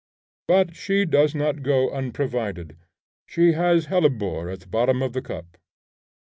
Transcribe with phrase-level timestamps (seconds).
[0.47, 2.75] But she does not go unprovided;
[3.27, 5.57] she has hellebore at the bottom of the cup.